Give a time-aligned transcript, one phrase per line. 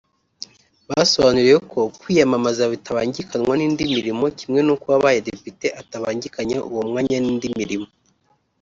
[0.89, 7.87] Basonuriwe ko kwiyamamaza bitabangikanywa n’indi mirimo kimwe n’uko uwabaye depite atabangikanya uwo mwanya n’indi mirimo